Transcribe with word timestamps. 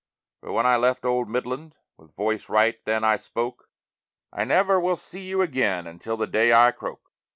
But 0.41 0.53
when 0.53 0.65
I 0.65 0.77
left 0.77 1.05
old 1.05 1.29
Midland, 1.29 1.75
with 1.95 2.15
voice 2.15 2.49
right 2.49 2.83
then 2.85 3.03
I 3.03 3.17
spoke, 3.17 3.69
"I 4.33 4.43
never 4.45 4.79
will 4.79 4.97
see 4.97 5.27
you 5.27 5.43
again 5.43 5.85
until 5.85 6.17
the 6.17 6.25
day 6.25 6.51
I 6.51 6.71
croak." 6.71 7.11